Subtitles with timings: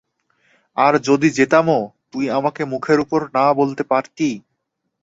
[0.77, 1.79] আর যদি যেতামও,
[2.11, 4.29] তুই আমাকে মুখের উপর না বলতে পারতি।